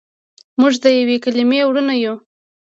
[0.59, 2.15] موږ دیوې کلیمې وړونه یو.